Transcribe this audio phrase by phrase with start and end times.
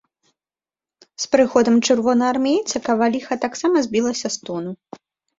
[1.25, 4.73] З прыходам чырвонаармейца каваліха таксама збілася з тону.